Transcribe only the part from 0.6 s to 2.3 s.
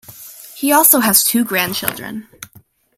also has two grandchildren.